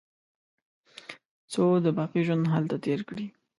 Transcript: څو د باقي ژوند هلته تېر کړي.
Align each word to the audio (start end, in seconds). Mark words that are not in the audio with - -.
څو 1.51 1.63
د 1.85 1.87
باقي 1.97 2.21
ژوند 2.27 2.45
هلته 2.53 2.75
تېر 2.85 2.99
کړي. 3.09 3.25